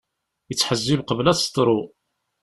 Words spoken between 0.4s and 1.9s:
Ittḥezzib qebl ad teḍru.